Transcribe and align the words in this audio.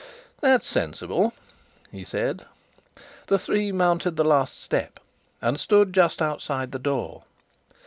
"That's 0.39 0.67
sensible," 0.67 1.33
he 1.91 2.03
said. 2.03 2.45
The 3.27 3.37
three 3.37 3.71
mounted 3.71 4.15
the 4.15 4.23
last 4.23 4.59
step, 4.63 4.99
and 5.43 5.59
stood 5.59 5.93
just 5.93 6.23
outside 6.23 6.71
the 6.71 6.79
door. 6.79 7.21